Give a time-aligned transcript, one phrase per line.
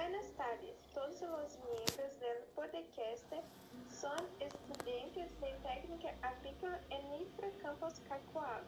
[0.00, 0.76] Buenas tardes.
[0.94, 3.42] Todos os membros do podcast
[3.90, 8.62] são estudantes de técnica agrícola em Ifra Campos Cacoal.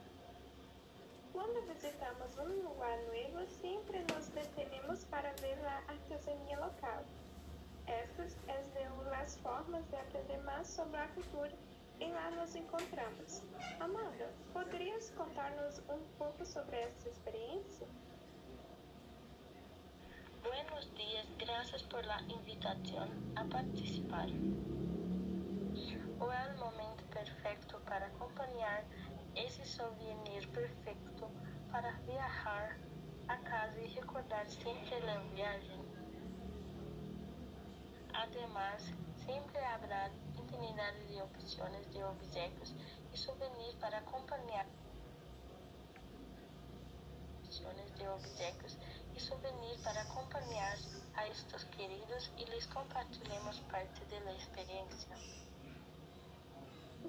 [1.33, 7.03] Quando visitamos um lugar novo, sempre nos detenemos para ver a artesania local.
[7.87, 11.53] Estas são as formas de aprender mais sobre a cultura
[11.99, 13.43] e lá nos encontramos.
[13.81, 17.89] Amanda, poderias contar-nos um pouco sobre essa experiência?
[20.73, 23.07] Buenos días, gracias por la invitación
[23.37, 24.27] a participar.
[26.19, 28.83] O o momento perfeito para acompanhar
[29.35, 31.31] esse souvenir perfeito
[31.71, 32.79] para viajar
[33.29, 35.85] a casa e recordar sempre a viagem.
[38.15, 38.83] Además,
[39.27, 40.11] sempre habrá
[40.43, 42.75] infinidade de opções de objetos
[43.13, 44.67] e souvenirs para acompanhar
[47.53, 48.79] opções de objetos
[49.15, 50.75] e souvenirs para acompanhar
[51.15, 55.15] a estes queridos e lhes compartilhemos parte da experiência.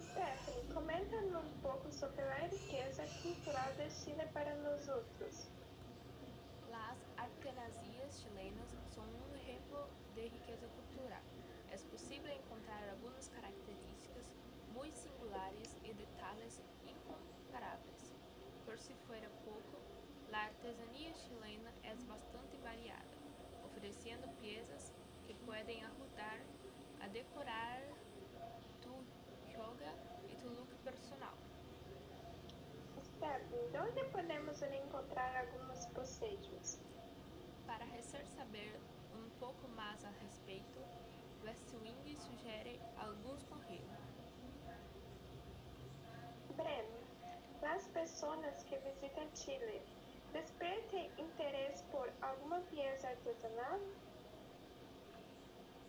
[0.02, 5.48] Stephanie, comenta-nos um pouco sobre a riqueza cultural de Chile para nós outros.
[6.70, 11.24] Las artesanías chilenas são um exemplo de riqueza cultural.
[11.72, 14.30] É possível encontrar algumas características
[14.74, 18.14] muito singulares e detalhes incomparáveis.
[18.66, 19.73] Por si fuera pouco,
[20.36, 23.18] a artesanía chilena é bastante variada,
[23.66, 24.92] oferecendo piezas
[25.28, 26.40] que podem ajudar
[27.02, 27.82] a decorar
[28.82, 28.94] tu
[29.48, 29.94] yoga
[30.28, 31.38] e tu look personal.
[33.04, 36.80] Stephanie, onde podemos encontrar algumas bocejos?
[37.68, 38.80] Para receber saber
[39.14, 40.80] um pouco mais a respeito,
[41.44, 44.00] Westwing sugere alguns correios.
[46.56, 47.04] Breno,
[47.62, 49.82] as pessoas que visitam Chile
[50.34, 53.80] despertem interesse por alguma pieza artesanal?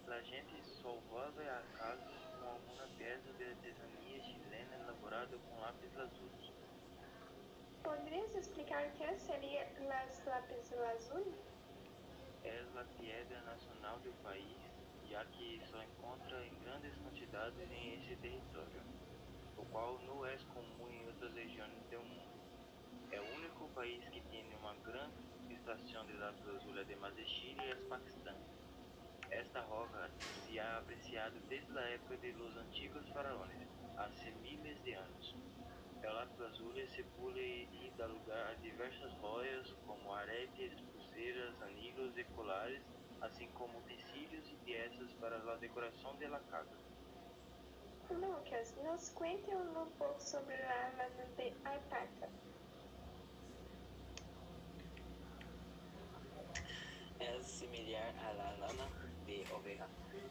[0.07, 0.63] La gente
[1.09, 6.53] vuelve a casa com alguma peça de artesania chilena elaborada com lápis lazuli.
[7.83, 11.35] Poderias explicar o que seria las lápis lazuli?
[12.45, 14.59] É a piedra nacional do país,
[15.09, 18.83] já que só encontra em grandes quantidades em esse território,
[19.57, 22.44] o qual não é comum em outras regiões do mundo.
[23.85, 25.13] É país que tem uma grande
[25.51, 28.35] estação de azul, además de Chile e el Paquistão.
[29.31, 30.11] Esta roca
[30.47, 33.69] se ha apreciado desde a época de los antigos faraones,
[33.99, 34.09] há
[34.41, 35.37] miles de anos.
[36.03, 42.17] O lápis azul se pule e dá lugar a diversas joias, como aretes, pulseiras, anilhos
[42.17, 42.81] e colares,
[43.21, 46.79] assim como utensílios e peças para a decoração de la casa.
[48.09, 52.54] Lucas, nos cuente um pouco sobre a lana de alpaca.
[57.65, 58.87] Similar a la lana
[59.27, 59.87] de oveja,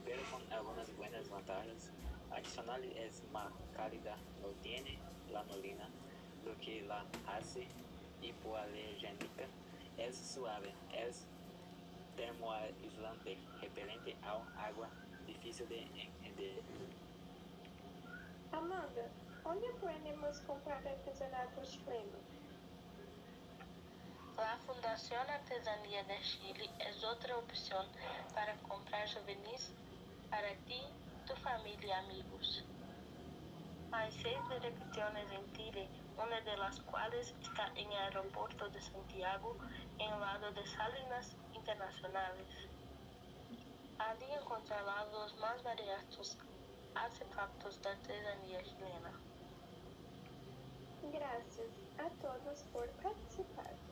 [0.05, 1.91] pero con algunas buenas ventajas.
[2.31, 4.97] Adicional es más cálida, no tiene
[5.31, 5.88] lanolina,
[6.45, 7.67] lo que la hace
[8.22, 9.45] hipoalergénica.
[9.97, 11.25] Es suave, es
[12.16, 14.89] termoaislante, repelente ao agua,
[15.27, 16.61] difícil de entender.
[18.51, 19.05] Amanda,
[19.43, 22.17] onde podemos comprar artesanato chileno?
[24.43, 27.85] A Fundación Artesanía de Chile es otra opción
[28.35, 29.71] para comprar souvenirs
[30.29, 30.81] para ti,
[31.25, 32.63] tu familia y amigos.
[33.93, 35.87] Hay seis direcciones en Chile,
[36.17, 39.55] una de las cuales está en el aeropuerto de Santiago,
[39.97, 42.47] en el lado de Salinas Internacionales.
[43.97, 46.37] Allí encontrarás los más variados
[46.95, 49.11] artefactos de artesanía chilena.
[51.01, 53.82] Gracias a todos por participar.